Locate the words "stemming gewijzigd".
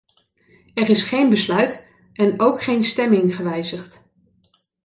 2.83-4.03